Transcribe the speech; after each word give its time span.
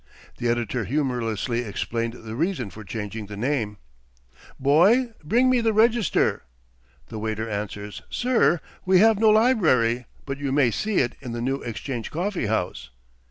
The 0.37 0.47
editor 0.49 0.85
humorously 0.85 1.59
explained 1.59 2.13
the 2.25 2.33
reasons 2.35 2.73
for 2.73 2.83
changing 2.83 3.27
the 3.27 3.37
name: 3.37 3.77
"'Boy, 4.59 5.13
bring 5.23 5.47
me 5.47 5.61
the 5.61 5.73
"Register."' 5.73 6.41
The 7.09 7.19
waiter 7.19 7.47
answers, 7.47 8.01
'Sir, 8.09 8.61
we 8.83 8.97
have 8.97 9.19
no 9.19 9.29
library, 9.29 10.07
but 10.25 10.39
you 10.39 10.51
may 10.51 10.71
see 10.71 10.95
it 10.95 11.15
in 11.21 11.33
the 11.33 11.39
New 11.41 11.57
Exchange 11.61 12.09
Coffee 12.09 12.47
House.' 12.47 12.89